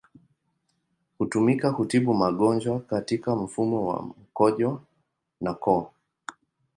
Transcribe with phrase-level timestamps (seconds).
[1.17, 4.81] Hutumika kutibu magonjwa katika mfumo wa mkojo
[5.41, 5.91] na koo.